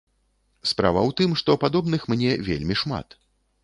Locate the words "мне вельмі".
2.15-2.75